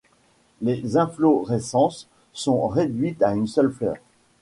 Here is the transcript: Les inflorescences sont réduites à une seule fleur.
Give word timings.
Les 0.63 0.97
inflorescences 0.97 2.07
sont 2.33 2.67
réduites 2.67 3.21
à 3.21 3.35
une 3.35 3.45
seule 3.45 3.71
fleur. 3.71 3.97